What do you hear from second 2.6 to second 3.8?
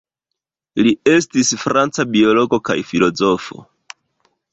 kaj filozofo.